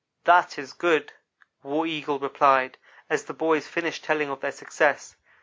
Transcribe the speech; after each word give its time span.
"That 0.23 0.57
is 0.57 0.73
good," 0.73 1.13
War 1.61 1.85
Eagle 1.85 2.17
replied, 2.17 2.79
as 3.07 3.25
the 3.25 3.35
boys 3.35 3.67
finished 3.67 4.03
telling 4.03 4.31
of 4.31 4.41
their 4.41 4.51
success. 4.51 5.15